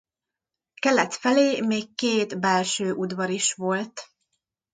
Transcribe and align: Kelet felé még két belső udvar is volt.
Kelet 0.73 1.13
felé 1.13 1.61
még 1.61 1.95
két 1.95 2.39
belső 2.39 2.93
udvar 2.93 3.29
is 3.29 3.53
volt. 3.53 4.09